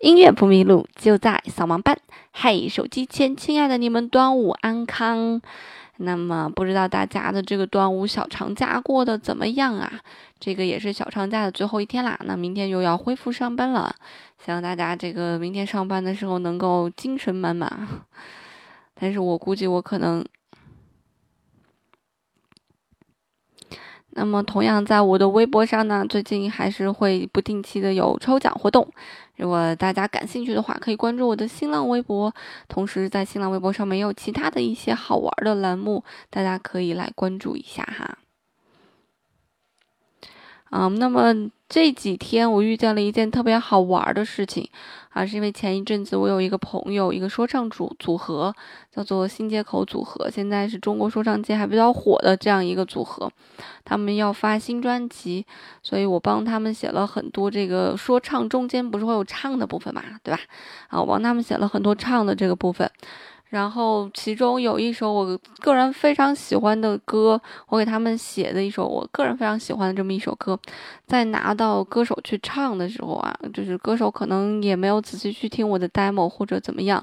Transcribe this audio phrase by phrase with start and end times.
[0.00, 1.98] 音乐不迷路，就在扫盲班。
[2.32, 5.40] 嘿，手机前亲爱的你们，端午安康。
[5.96, 10.00] 那么，不知道大家的这个端午小长假过得怎么样啊？
[10.38, 12.16] 这个也是小长假的最后一天啦。
[12.24, 13.92] 那明天又要恢复上班了，
[14.44, 17.88] 希望大家这个明天上班的时候能够精神满满。
[18.94, 20.24] 但是我估计我可能。
[24.18, 28.86] 那么，同样在我的微博上呢，最近还是会不定期的有抽奖活动。
[29.36, 32.34] 如果大家感兴趣的话，可以关注我的新浪微博。
[32.66, 38.18] 同时，在新浪微博上面也有其他的一些好玩的栏目，大家可以来关注一下哈。
[40.70, 41.34] 嗯，那么
[41.68, 44.68] 这几天我遇见了一件特别好玩的事情，
[45.10, 48.54] 啊，是因为前一阵子我有一个朋友，一个说唱组组合，
[48.90, 53.30] 叫做新街口组合，现在是中国说唱界还比较火的这样一个组合，
[53.84, 55.46] 他们要发新专辑，
[55.82, 60.40] 所以我帮他们写了很多这个说唱中间不是会有唱的部分嘛，对吧？
[60.88, 62.90] 啊，我帮他们写了很多唱的这个部分。
[63.50, 70.58] 然后其中有一首我个人非常喜欢的歌，我给他们写的一首我个人非常喜欢的这么一首歌，
[71.06, 77.02] 在拿到歌手去唱的时候啊，就是歌手可能也没有仔细去听我的 demo 或者怎么样，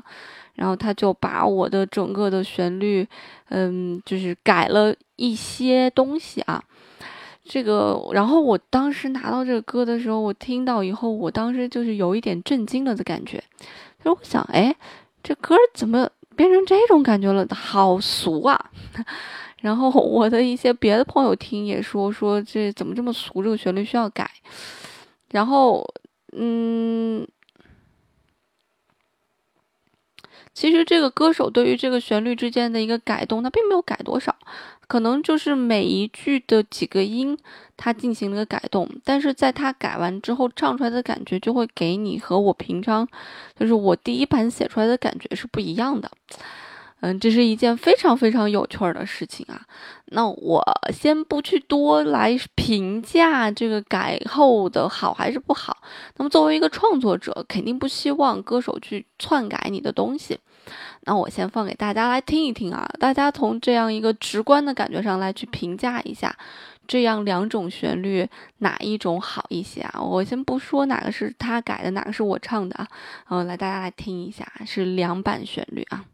[0.54, 3.08] 然后他就把我的整个的旋律，
[3.50, 6.64] 嗯，就是改了一些东西啊，
[7.44, 13.44] 这个，然后我当时拿到这个歌的时候，我听到以后，我当时就是有一点震惊了的感觉，
[14.04, 14.76] 就是我想，哎，
[15.23, 16.08] 这歌怎么？
[16.36, 18.72] 变成这种感觉了，好俗啊！
[19.61, 24.30] 然后我的一些别的朋友听也说说这怎么这么俗，这个旋律需要改。
[25.31, 25.83] 然后，
[26.33, 27.27] 嗯，
[30.53, 34.36] 其实这个歌手对于这个旋律之间的一个改动，他并没有改多少。
[34.88, 37.38] 可能就是每一句的几个音，
[37.75, 43.08] 他进行了个改动，但是在他改完之后唱出来的感觉，就会给你和我平常，
[43.59, 46.09] 就是我第一版写出来的感觉是不一样的。
[47.02, 49.61] 嗯，这是一件非常非常有趣儿的事情啊。
[50.05, 55.77] 那我先不去多来评价这个改后的好还是不好。
[56.15, 60.39] 那么作为一个创作者，肯定不希望歌手去篡改你的东西。
[61.02, 66.36] 那我先放给大家来听一听啊，大家从这样一个直观的感觉上来去评价一下，
[66.87, 68.27] 这样两种旋律
[68.59, 70.02] 哪一种好一些啊？
[70.02, 72.87] 我先不说哪个是他改的，哪个是我唱的啊，
[73.30, 76.05] 嗯，来大家来听一下，是两版旋律啊。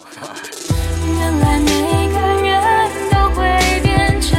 [0.00, 4.38] 原来每个人都会变成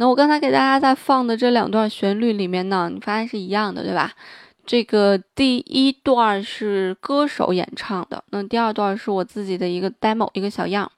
[0.00, 4.10] 那我刚才给大家在放的这两段旋律里面呢，你发现是一样的，对吧？
[4.64, 10.90] 这个第一段是歌手演唱的，那第二段是我自己的一个 demo，一个小样。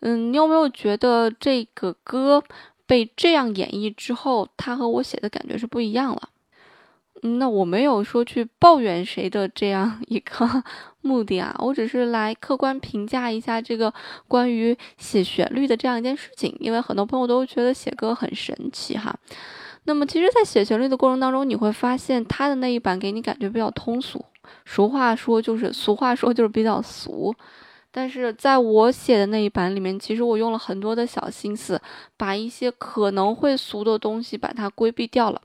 [0.00, 2.44] 嗯，你有没有觉得这个歌
[2.86, 6.28] 被这样演绎之后，它和我写的感觉是不一样了？
[7.22, 10.64] 那我没有说去抱怨谁的这样 一个
[11.02, 13.92] 目的啊，我只是来客观评价一下这个
[14.26, 16.56] 关于写旋律的这样一件事情。
[16.60, 19.14] 因为很多朋友都觉得写歌很神奇哈。
[19.84, 24.24] 那么其实，在写旋律的过程当中，你会发现他的那一版给你感觉比较通俗，
[24.66, 27.34] 俗话说就是俗话说就是比较俗。
[27.90, 31.80] 但是在我写的那一版里面，其实我用了很多的小心思，
[32.16, 35.40] 把一些可能会俗的东西把它规避掉了。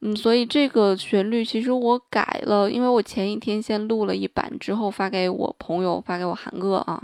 [0.00, 7.02] 嗯，所以这个旋律其实我改了，因为我前一天先录了一版，之后发给我朋友，发给我韩哥啊，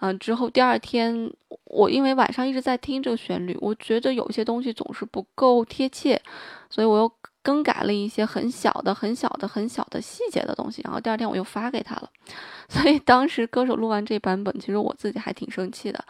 [0.00, 1.30] 嗯，之后第二天
[1.64, 6.20] 我因为晚上一直在听这个旋律，我觉得有些东西总是不够贴切，
[6.70, 7.12] 所以我又
[7.42, 12.08] 更改了一些很小的、很小的、很小的细节的东西，然后第二天我又发给他了。
[12.70, 16.04] 所以当时歌手录完这版本，其实我自己还挺生气的，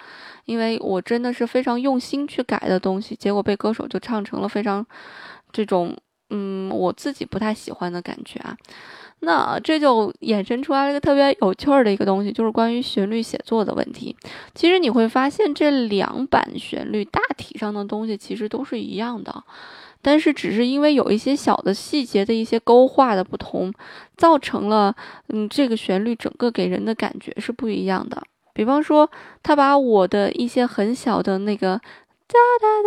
[0.45, 4.85] 因为我真的是非常用心去改的东西，结果被歌手就唱成了非常
[5.53, 5.97] 这种
[6.31, 8.57] 嗯我自己不太喜欢的感觉啊。
[9.21, 14.17] 那这就衍生出来了一个特别有趣儿的一个东西，就是关于旋律写作的问题。
[14.55, 19.43] 其实你会发现，这两版旋律大体上的东西其实都是一样的，
[20.01, 23.73] 但是只是因为有一些小的细节的一些勾画的不同，
[24.17, 24.95] 造成了
[25.31, 28.23] 嗯这个旋律整个给人的感觉是不一样的。
[28.55, 29.11] 比方说，
[29.43, 31.77] 他把我的一些很小的那个
[32.29, 32.83] 哒哒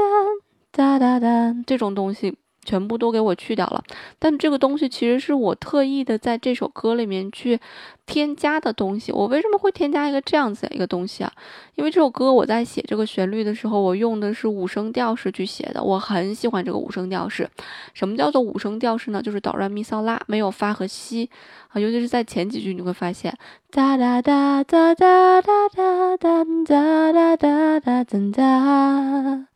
[0.71, 2.37] 哒哒哒哒这种东西。
[2.63, 3.83] 全部都给我去掉了，
[4.19, 7.59] 但这个东西其实是我特意的在这首歌里面去
[8.05, 9.11] 添加的东西。
[9.11, 11.31] 我为什么会添加一个这样子的一个东西啊？
[11.75, 15.83] 因为这首歌我在写这个旋律的时候，我用的是五声调式去写的。
[15.83, 17.49] 我很喜欢这个五声调式。
[17.93, 19.21] 什么叫做五声调式呢？
[19.21, 21.29] 就是哆来咪嗦拉，没有发和西
[21.69, 21.81] 啊。
[21.81, 23.35] 尤其是在前几句，你会发现
[23.71, 29.47] 哒哒哒哒哒哒哒哒哒哒哒哒哒。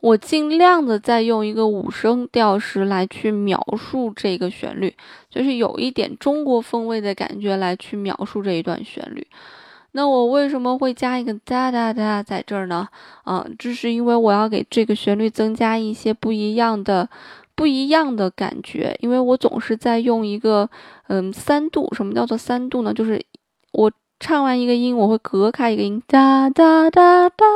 [0.00, 4.94] 我尽量的在用一个五声调式来去描述这个旋律，
[5.28, 9.26] 就是有一点中国风味的感觉来去描述这一段旋律。
[9.92, 12.86] 那我为什么会加一个哒哒哒在这儿呢？
[13.24, 17.08] 嗯，这是因为我要给这个旋律增加一些不一样的、
[17.56, 18.96] 不一样的感觉。
[19.00, 20.70] 因为我总是在用一个
[21.08, 22.94] 嗯三度，什么叫做三度呢？
[22.94, 23.20] 就是
[23.72, 23.90] 我。
[24.20, 27.46] 唱完一个音，我会隔开一个音，哒哒哒哒，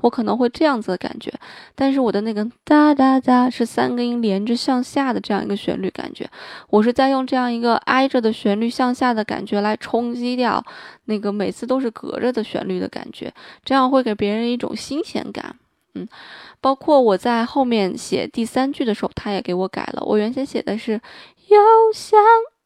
[0.00, 1.32] 我可能会这样子的感觉。
[1.76, 6.28] 但是我的那个哒哒哒是三个音连着向下的这样一个旋律感觉，
[6.70, 10.64] 我是在用这样一个挨着的旋律向下的感觉来冲击掉
[11.04, 13.32] 那个每次都是隔着的旋律的感觉，
[13.64, 15.54] 这样会给别人一种新鲜感。
[15.94, 16.08] 嗯，
[16.60, 20.02] 包括我在后面写第三句的时候，他也给我改了。
[20.04, 21.00] 我原先写的是
[21.48, 21.58] 又
[21.94, 22.18] 想。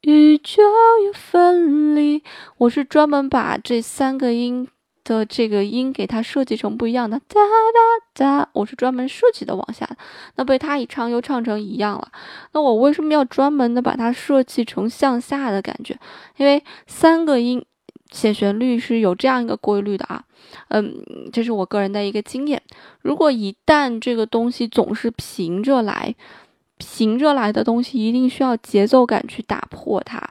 [0.02, 0.62] 雨就
[1.04, 2.22] 有分离，
[2.58, 4.68] 我是专门把这三个音
[5.02, 9.88] 的这个音给它设计成不一样的，哒哒哒，我是专门设计的往下，
[10.36, 12.12] 那被他一唱又唱成一样了。
[12.52, 15.98] 那我为什么要专门的把它设计成向下的感觉？
[16.36, 17.64] 因为三个音
[18.12, 20.22] 写旋律是有这样一个规律的啊，
[20.68, 20.94] 嗯，
[21.32, 22.62] 这是我个人的一个经验。
[23.00, 26.14] 如果一旦这个东西总是平着来。
[26.78, 30.22] 平着来的东西一定需要节奏感去打破它，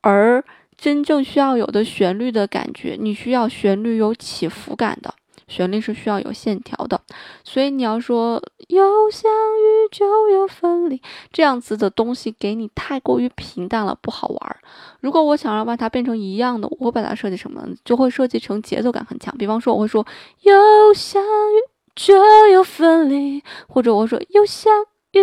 [0.00, 0.44] 而
[0.76, 5.14] 真正需要有的旋律的感觉，你需要旋律有起伏感的，
[5.46, 6.98] 旋律是需要有线条的。
[7.44, 14.56] 所以你要说有相遇就有分离这样子的东西给你太过于平淡了，不好玩。
[15.00, 17.62] 如果我想要把它变成一样的，我会把它设计什么？
[17.84, 19.36] 就会设计成节奏感很强。
[19.36, 20.06] 比方说，我会说
[20.40, 22.14] 有相遇就
[22.48, 24.72] 有分离，或者我说有相。
[25.12, 25.20] 遇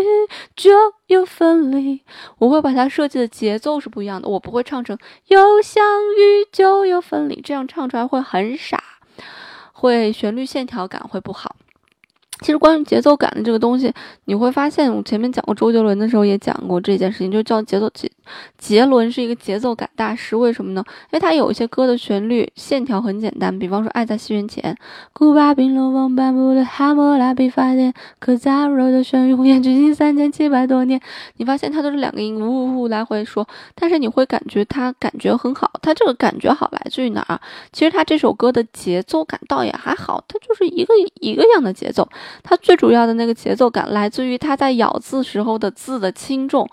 [0.55, 0.71] 就
[1.07, 2.01] 有分离，
[2.39, 4.97] 我会把它设计的节奏是不一样的，我不会唱成
[5.27, 5.83] 有相
[6.15, 8.83] 遇就有分离，这样唱出来会很傻，
[9.73, 11.55] 会旋律线条感会不好。
[12.41, 13.91] 其实关于节奏感的这个东西，
[14.25, 18.11] 你会发现我前面讲过周杰伦的时候也讲过这件事情，就叫节奏节。
[18.57, 20.83] 杰伦是一个节奏感大师，为什么呢？
[20.87, 24.73] 因为他有一些歌的旋律线条很简单，比方说《爱在西元前》，
[25.13, 30.99] 古巴冰龙王颁布的哈莫拉比法典，可扎罗的旋律红颜至今三千七百多年。
[31.37, 35.71] 你发现它都是两个音，呜呜呜来回说，但是你会感觉它感觉很好。
[35.81, 37.39] 它这个感觉好来自于哪儿？
[37.71, 42.07] 其实它这首歌的节奏感倒也还好，它就是一个一个样的节奏。
[42.43, 46.67] 它最主要的那个节奏感来自于它在咬字时候的字的轻重，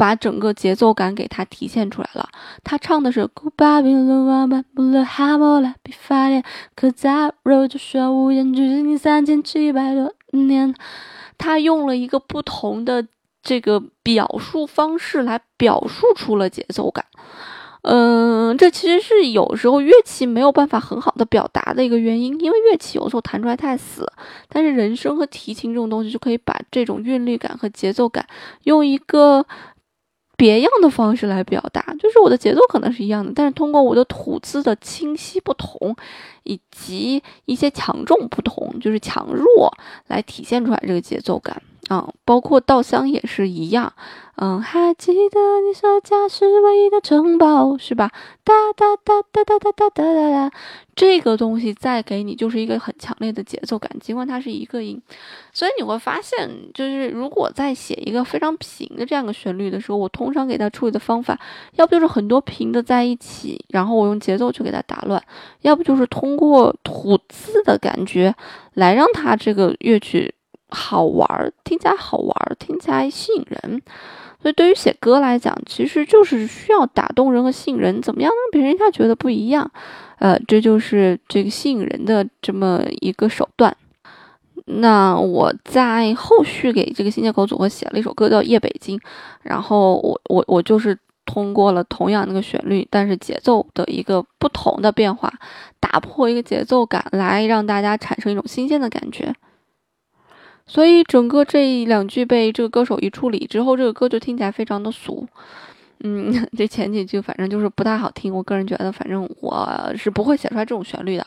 [0.00, 2.26] 把整个节奏感给它体现出来了。
[2.64, 6.42] 他唱的是古巴比伦王颁布了哈摩拉比法典，
[6.74, 10.74] 可扎肉就说无言至今三千七百多年。
[11.36, 13.06] 他用了一个不同的
[13.42, 17.04] 这个表述方式来表述出了节奏感。
[17.82, 24.10] 嗯，这其实是有时候乐器没有办法很好的表达的一个原因，因为乐器有时候弹出来太死，
[24.48, 28.26] 但是人声和提琴这种东西就可以把这种韵律感和节奏感
[28.64, 29.46] 用一个
[30.40, 35.94] 别样的方式来表达，就是我的节奏可能是一样的，但是通过我的吐字的清晰不同，
[36.44, 39.70] 以及一些强重不同，就是强弱
[40.06, 41.62] 来体现出来这个节奏感。
[41.90, 43.92] 嗯，包括稻香也是一样。
[44.36, 48.10] 嗯，还记得你说家是唯一的城堡，是吧？
[48.42, 50.50] 哒哒哒哒哒哒哒哒哒哒，
[50.94, 55.02] 这个东西再给你就是一个很强烈的节奏感，尽管它是一个音。
[55.52, 61.38] 所以你会发现，就是如果在写一个非常平的这样的旋律的时候，我通常给它处理的方法，
[61.74, 65.20] 要不就是很多平的在一起，然后我用节奏去给它打乱；
[65.62, 68.34] 要不就是通过吐字的感觉
[68.72, 70.32] 来让它这个乐曲。
[70.70, 73.82] 好玩，听起来好玩，听起来吸引人。
[74.42, 79.70] 所以对于写歌来讲，其实就是需要打动人和吸引人，怎么样让别人一下觉得不一样？
[80.18, 83.76] 呃，这就是这个吸引人的这么一个手段。
[84.66, 88.96] 那我在后续给这个新街口组合写了一首歌叫《夜北京》，
[89.42, 90.96] 然后我我我就是
[91.26, 95.32] 通过了同样那个旋律，但是节奏的一个不同的变化，
[95.80, 99.34] 打破一个节奏感，来让大家产生一种新鲜的感觉。
[100.70, 105.26] 所以整个这两句被这个歌手一处理之后，这个歌就听起来非常的俗。
[106.04, 108.32] 嗯， 这前几句反正就是不太好听。
[108.32, 111.26] 我个人觉得，反正我是不会写出来这种旋律的。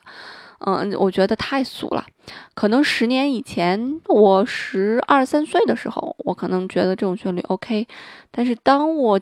[0.60, 2.06] 嗯，我觉得太俗了。
[2.54, 7.86] 可能十年以前，我十二三岁的时候，我可能觉得这种旋律 OK。
[8.32, 9.20] 但是当我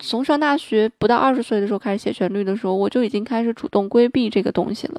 [0.00, 4.98] 从上大学不到二十岁的时候开始写旋律的时候，我就已经开始主动规避这个东西了。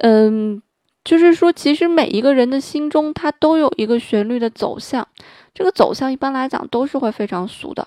[0.00, 0.60] 嗯。
[1.04, 5.06] 就是说，其实每一个人的心中，他都有一个旋律的走向，
[5.52, 7.86] 这个走向一般来讲都是会非常俗的。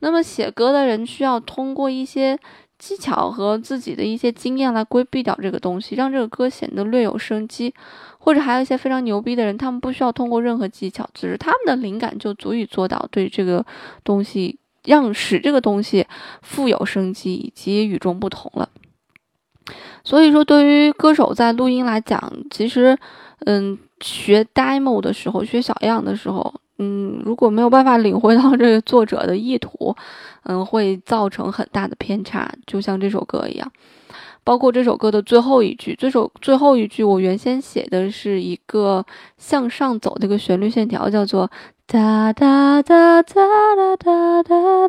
[0.00, 2.38] 那么写歌的人需要通过一些
[2.78, 7.72] 技巧和自己的一些经验来规避掉这个东西，让这个歌显得略有生机。
[8.18, 13.62] 或者还有一些非常牛逼的人，他们不需要通过任何技巧，只是他们的灵感就足以做到对这个
[14.02, 16.06] 东西让使这个东西
[16.40, 18.66] 富有生机以及与众不同了。
[20.04, 22.96] 所以说，对于歌手在录音来讲，其实，
[23.46, 29.96] 嗯，学 demo 的时候，学小样的时候，嗯，如果没有办法领会到这个作者的意图，
[30.42, 33.72] 嗯，会造成很大的偏差，就像这首歌一样。
[34.46, 39.02] 包括这首歌的最后一句，这首最后一句，我原先写的是一个
[39.38, 41.50] 向上走的一个旋律线条，叫做
[41.86, 43.34] 哒哒哒哒
[43.76, 44.88] 哒哒哒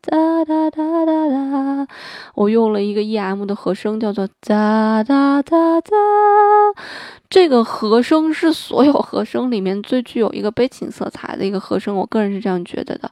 [0.00, 1.88] 哒哒哒哒。
[2.34, 5.90] 我用了一个 EM 的和声，叫做哒哒哒哒。
[7.28, 13.10] 这个和声是所有和声里面最具有一个悲情色彩的一个和声，我个人是这样觉得的。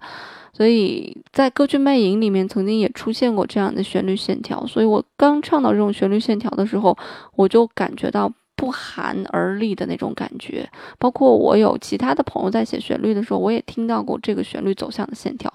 [0.53, 4.65] 所以在歌剧《魅影》里面，曾经也出现过这样的旋律线条。
[4.67, 6.97] 所以我刚唱到这种旋律线条的时候，
[7.35, 10.69] 我就感觉到不寒而栗的那种感觉。
[10.99, 15.51] 包括我有其他的朋友在写旋律的时候，我也听到过这个旋律走向的线条。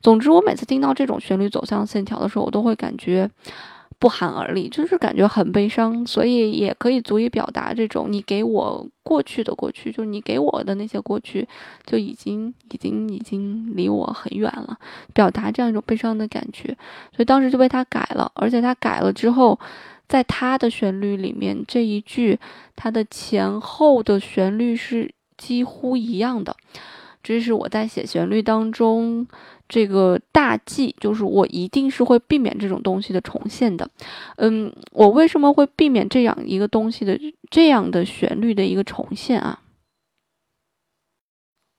[0.00, 3.30] 总之，我每次听到这种旋律走向线条的时候，我都会感觉。
[3.98, 11.48] 不寒而栗，就是感觉很悲伤，所以也可以足以表达这种你给我过去的过去，就是你给我的那些过去，
[11.86, 14.76] 就已经已经已经离我很远了，
[15.14, 16.76] 表达这样一种悲伤的感觉，
[17.14, 19.58] 所以当时就被他改了，而且他改了之后，
[20.08, 22.38] 在它的旋律里面这一句，
[22.74, 26.56] 它的前后的旋律是几乎一样的，
[27.22, 29.26] 这是我在写旋律当中。
[29.68, 33.90] 这个大忌就是我一定是会避免这种东西的重现的，
[34.36, 37.18] 嗯，我为什么会避免这样一个东西的
[37.50, 39.58] 这样的旋律的一个重现啊？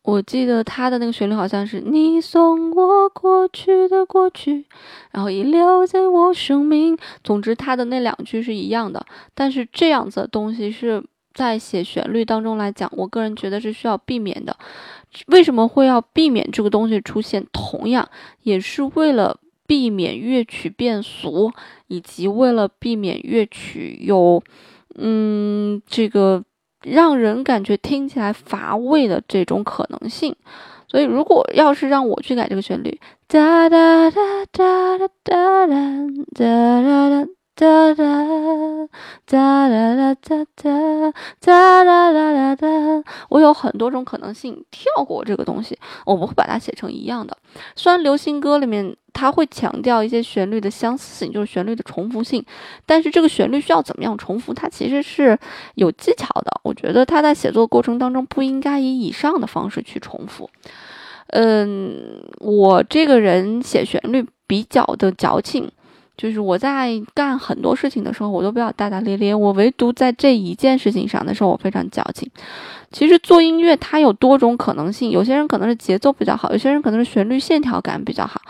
[0.08, 4.64] 我记得他的那个旋律好像是你送我过去的过去，
[5.12, 6.98] 然后遗留在我生命。
[7.26, 14.56] 总之，他的那两句是一样的，但是这样子的东西是在写旋律当中来讲，我个人觉得是需要避免的。
[15.26, 17.46] 为什么会要避免这个东西出现？
[17.52, 18.08] 同样
[18.44, 21.52] 也是为了避免乐曲变俗，
[21.88, 24.42] 以及为了避免乐曲有，
[24.96, 26.42] 嗯，这个
[26.84, 30.36] 让人感觉听起来乏味的这种可能性。
[30.88, 37.27] 所以，如果要是让我去改这个旋律，哒哒哒哒哒哒哒哒哒。
[37.60, 38.04] 哒哒
[39.26, 40.46] 哒哒哒哒
[41.42, 47.36] 哒哒哒哒哒，我有很多种可能性跳过这个东西，我不会把它写成一样的。
[47.76, 52.46] 虽然流行歌里面它会强调一些旋律的相似性，就是旋律的重复性，
[52.86, 55.36] 但是这个旋律需要怎么样重复，它其实是
[55.74, 56.62] 有技巧的。
[56.64, 60.48] 我觉得他在写作过程当中不应该以以上的方式去重复。
[61.30, 65.72] 嗯，我这个人写旋律比较的矫情。
[66.17, 69.36] 就是我在干很多事情的时候，我都比较大大咧咧。
[69.36, 72.29] 我唯独在这一件事情上的时候，我非常矫情。
[72.91, 78.41] 其实做音乐它有多种可能性，有些人可能是节奏比较好，有些人可能是旋律线条感比较好。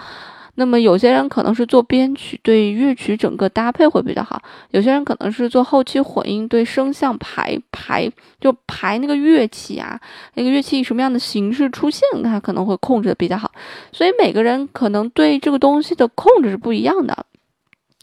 [0.60, 4.42] 那么有些人可能是做编曲，对乐曲整个搭配会比较好。
[4.72, 10.00] 有些人可能是做后期混音，对声像排排就排那个乐器啊，
[10.34, 13.52] 那个乐器以什么样的形式出现，他可能会控制的比较好。
[13.92, 17.26] 所以每个人可能对这个东西的控制是不一样的。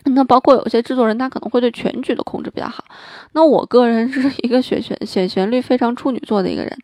[0.05, 2.85] 那包括有些制作人，他可能会对全局的控制比较好。
[3.33, 6.79] 那我个人是一个选旋选旋律非常处女座的一个人，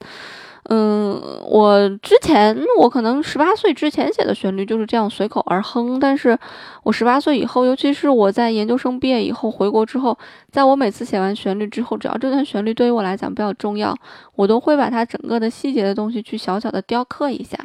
[0.73, 6.39] 嗯，我之前我可能十八岁之前写的旋律就是这样随口而哼，但是
[6.85, 10.17] 我十八岁以后，尤其是我在研究生毕业以后回国之后，
[10.53, 13.93] 在我每次写完旋律之后，只要这段旋律对于我来讲比较重要，
[14.37, 17.59] 我都会把它整个的细节的东西去小小的雕刻一下。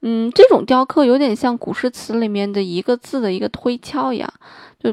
[0.00, 4.28] 嗯，这种雕刻有点像古诗词里面的一个字的一个推敲一样，
[4.80, 4.92] 就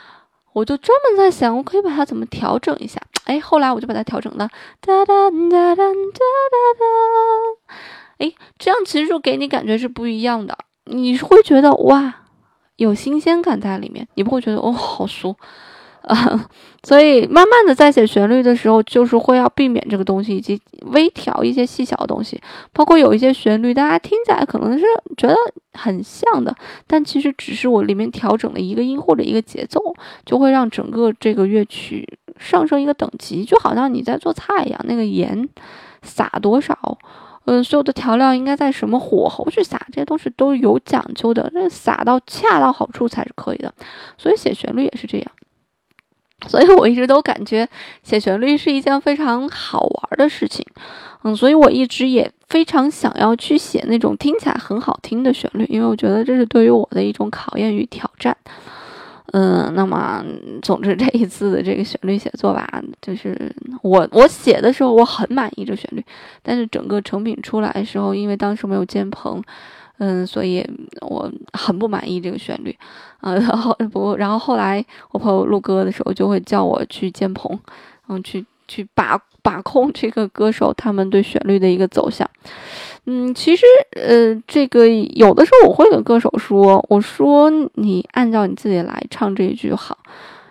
[0.53, 3.01] 我就专门在想，我可以把它怎么调整一下。
[3.25, 4.49] 哎，后来我就把它调整了
[4.81, 7.75] 哒哒哒哒哒哒哒。
[8.17, 12.13] 哎，这样其实就给你感觉是不一样的，你会觉得哇，
[12.75, 15.35] 有新鲜感在里面，你不会觉得哦好俗
[16.03, 16.49] 啊。
[16.83, 22.41] 所以慢慢的在写旋律的时候，就是会要避免这个东西，以及微调一些细小的东西，
[22.73, 24.83] 包括有一些旋律，大家听起来可能是
[25.15, 25.35] 觉得
[25.73, 26.55] 很像的，
[26.87, 29.79] 但其实只是我里面调整了一个音或者一个节奏，
[30.25, 35.47] 就会让整个这个乐曲上升一个等级，就好像你在做菜一样，那个盐
[36.01, 36.97] 撒多少。
[37.45, 43.71] 嗯，所有的调料应该在什么火候去撒，这些东西都有讲究的，那撒到恰到好处才是可以的。
[44.17, 45.31] 所以写旋律也是这样。
[46.47, 47.67] 所以我一直都感觉
[48.03, 50.65] 写旋律是一件非常好玩的事情。
[51.23, 58.35] 嗯，所以我一直也非常想要去写那种听起来很好听的旋律，因为我觉得这是对于我的一种考验与挑战。
[59.33, 60.21] 嗯，那么
[60.61, 66.03] 总之这一次的这个旋律写作吧，就是我我写的时候我很满意这旋律，
[66.41, 69.41] 但是整个成品出来的时候，因为当时没有建棚，
[70.03, 70.67] 嗯，所以
[71.01, 72.75] 我很不满意这个旋律，
[73.19, 77.55] 啊，然后不，然后后来我朋友录歌的时候就会叫我去监棚，
[78.09, 82.27] 嗯，去去把把控这个歌手他们对旋律的一个走向。
[83.05, 89.95] 嗯，其实，呃，这个有的时候我会跟歌手说，我说你按照你自己来唱这一句好，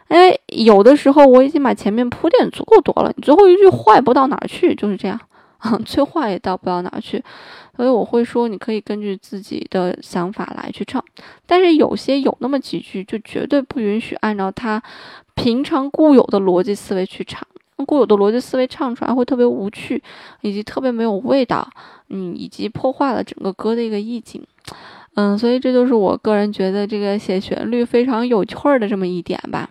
[0.08, 5.18] 因为有的时候我已经把前面铺垫足够多了，你最后一句坏不到哪儿去，就是这样，
[5.60, 7.22] 哼，催化也到不到哪去，
[7.76, 11.04] 所以我会说你可以根据自己的想法来去唱，
[11.46, 14.82] 但是有些有那么几句就绝对不允许按照他
[15.34, 17.46] 平常固有的逻辑思维去唱。
[17.86, 20.02] 固有的逻辑思维唱出来会特别无趣，
[20.42, 21.66] 以及特别没有味道，
[22.10, 24.46] 嗯，以及破坏了整个歌的一个意境，
[25.14, 29.70] 嗯，所以这就是我个人觉得这个写旋律非常有趣儿的这么一点吧。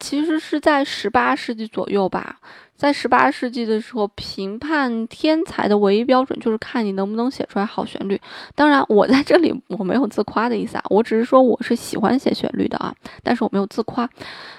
[0.00, 2.40] 其实是在十八世纪左右吧，
[2.76, 8.20] 在十八世纪的时候，评判天才的唯一标准就是看你能不能写出来好旋律。
[8.54, 14.08] 当然，我在这里我没有自夸的意思啊，我只是说我是喜欢写旋律的啊，但是我没有自夸。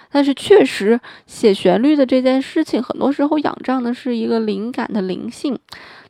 [0.09, 5.57] 但是确实，写旋律的这件事情，很多时候仰仗的是一个灵感的灵性。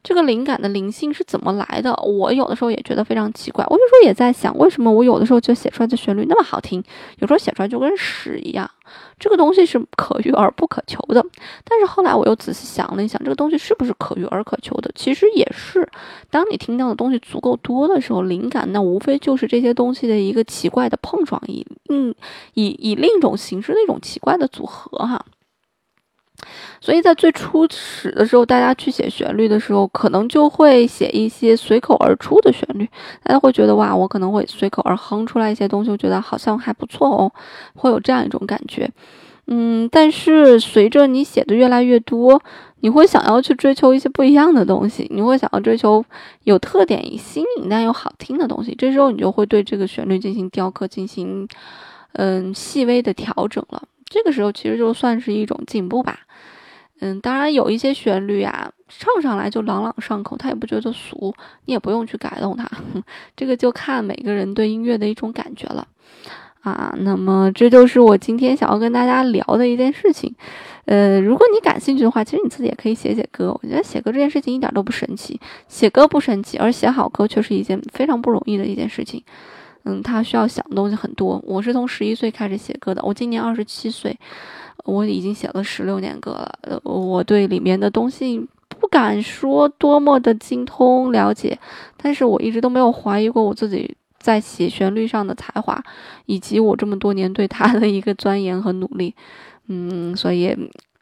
[0.04, 1.94] 这个灵感的灵性是怎么来的？
[2.04, 3.66] 我有的时候也觉得非常奇怪。
[3.68, 6.82] 我有时候也在想，为什么我有的时候就写出来的旋律那么好听，
[7.18, 8.70] 有时候写出来就跟屎一样？
[9.20, 11.26] 这个东西是可遇而不可求的。
[11.64, 14.92] 但是后来我又仔细想了一想，这个东西是不是可遇而可求的？
[14.96, 15.88] 其实也是。
[16.30, 22.14] 当你听到的东西足够多的时候，灵感那无非就是这些东西的一个奇怪的碰撞，以嗯
[22.54, 25.26] 以以另一种形式的一种奇怪的组合哈。
[26.80, 32.88] 所以在最初始的时候，大家去写旋律的时候，可能就会写一些随口而出的旋律。
[33.24, 37.32] 大家会觉得哇，我可能会随口而哼出来一些东西，我觉得好像还不错哦，
[37.74, 38.90] 会有这样一种感觉。
[39.48, 42.42] 嗯，但是随着你写的越来越多，
[42.82, 46.04] 你会想要去追求一些不一样的东西，你会想要追求
[46.44, 48.76] 有特点、新颖但又好听的东西。
[48.78, 51.48] 这时候你就会对这个旋律进行雕刻，进行
[52.14, 53.82] 嗯细微的调整了。
[54.10, 56.20] 这个时候其实就算是一种进步吧。
[57.00, 61.32] 嗯，当然有一些旋律啊，唱上来就朗朗上口，他也不觉得俗，
[61.66, 62.68] 你也不用去改动它，
[63.38, 65.88] 这个就看每个人对音乐的一种感觉了
[66.62, 66.96] 啊。
[67.02, 70.34] 那么这就是我今天想要跟大家聊的一件事情。
[70.86, 73.56] 呃，如果你感兴趣的话，其实你自己也可以写写歌。
[73.62, 79.22] 我觉得写歌这件事情一点都不神奇，写歌不神奇，而写好歌却是一件非常不容易的一件事情。
[79.88, 81.42] 嗯，他需要想的东西很多。
[81.48, 84.16] 我是从十一岁开始写歌的，我今年二十七岁。
[84.86, 91.60] 我已经写了十六年歌了，我对里面的东西不敢说多么的精通了解，
[91.98, 95.84] 但是我一直都没有怀疑过我自己在写旋律上的才华，
[96.26, 99.14] 以及我这么多年对他的一个钻研和努力，
[99.68, 100.56] 嗯，所以，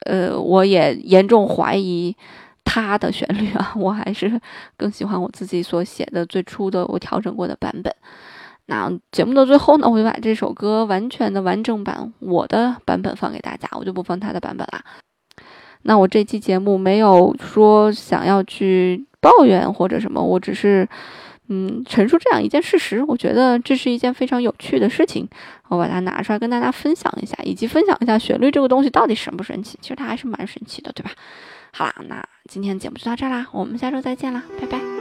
[0.06, 2.16] 呃，我也严重怀疑
[2.64, 4.42] 他的旋律啊，我还是
[4.78, 7.94] 更喜欢我自己所写的最初的我调整过的版本。
[8.68, 14.84] 那节目的最后呢，我就把这首歌完全的完整版我的版本放给大家，我就不放他的版本啦。
[15.84, 20.88] 那我这期节目没有说想要去抱怨或者什么，我只是
[21.48, 23.04] 嗯陈述这样一件事实。
[23.04, 25.30] 我觉得这是一件非常有趣的事情，
[25.68, 29.78] 我把它拿出来跟大家分享一下，以及分享一下旋律这个东西到底神不神奇。
[29.80, 31.12] 其实它还是蛮神奇的，对吧？
[31.72, 34.95] 好啦，那今天节目就到这啦，我们下周再见啦，拜拜。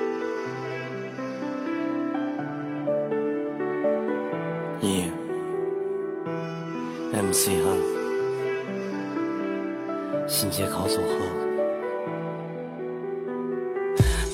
[7.34, 7.68] ，MC 哈，
[10.28, 11.18] 新街口组合。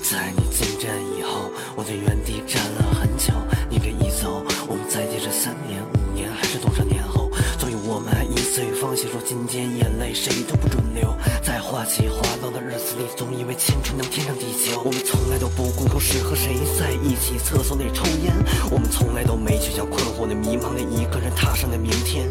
[0.03, 3.33] 在你进站以后，我在原地站了很久。
[3.71, 7.31] 你这一走，我们再接着三年、五年，还是多少年后？
[7.59, 11.17] 总有我们还一岁放弃，说今天眼泪谁都不准流。
[11.43, 14.83] 在滑起滑浪的日子里，总以为青春能天长地久。
[14.85, 18.37] 我们从来都不公开是和谁在一起，厕所里抽烟。
[18.71, 22.29] 我们从来都没去想困惑的、迷茫的一个人踏上的明天。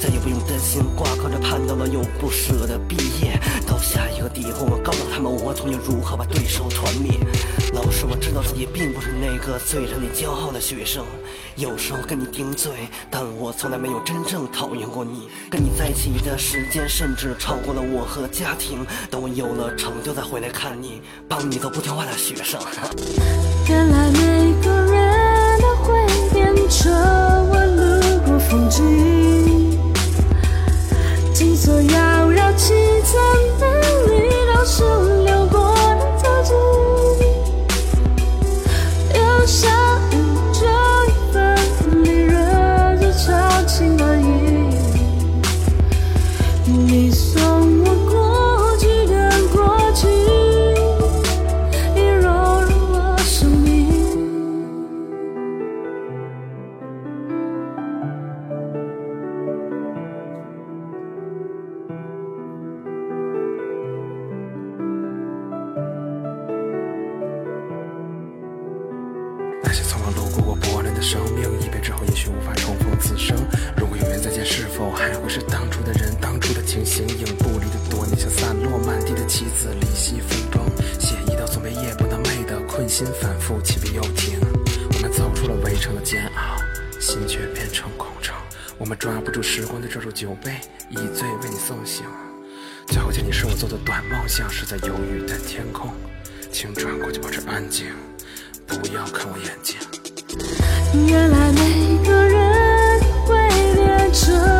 [0.00, 7.12] 再也不用担心挂科着盼到了又不舍得毕业，到下一个地方我告诉他们我同样如何把对手团灭。
[7.74, 11.04] 老师，我知道自己并不是那个最让你骄傲的学生，
[11.54, 12.72] 有时候跟你顶嘴，
[13.10, 15.28] 但我从来没有真正讨厌过你。
[15.50, 22.58] 跟你在一起的时间甚至超过了我和家庭，等我有了成就再回来看你，帮你做不听话的学生。
[23.68, 26.90] 原来每个人都会变成
[27.50, 29.39] 我路过风景。
[31.40, 33.29] 景色要绕几层
[87.72, 88.34] 成空城。
[88.78, 92.04] 我们抓不住时光的抓住酒杯，以醉为你送行。
[92.86, 95.92] 最后见你是我做的短梦，像是在忧郁的天空。
[96.50, 97.92] 请转过去，保持安静，
[98.66, 99.76] 不要看我眼睛。
[101.06, 103.36] 原来每个人会
[103.74, 104.59] 变成